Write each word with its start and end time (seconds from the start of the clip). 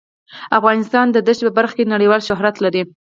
افغانستان 0.59 1.05
د 1.11 1.17
دښتې 1.27 1.43
په 1.47 1.53
برخه 1.57 1.73
کې 1.77 1.91
نړیوال 1.93 2.21
شهرت 2.27 2.55
لري. 2.63 2.81